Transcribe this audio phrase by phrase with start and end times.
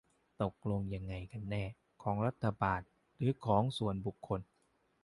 [0.41, 1.63] ตกลงยังไงกันแน่
[2.03, 2.81] ของรัฐบาล
[3.17, 4.39] หรือของส่วนบุคคล?